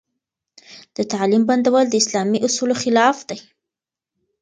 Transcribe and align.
د 0.95 0.97
تعليم 1.11 1.43
بندول 1.49 1.85
د 1.89 1.95
اسلامي 2.01 2.37
اصولو 2.47 2.75
خلاف 2.81 3.17
دي. 3.29 3.37